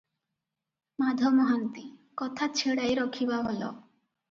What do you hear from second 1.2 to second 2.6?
ମହାନ୍ତି- କଥା